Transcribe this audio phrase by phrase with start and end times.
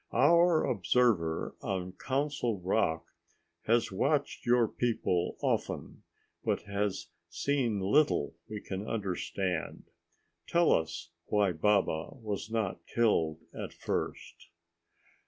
[0.13, 3.05] Our observer on Council Rock
[3.67, 6.01] has watched your people often,
[6.43, 9.83] but has seen little we can understand.
[10.47, 14.47] Tell us why Baba was not killed at first."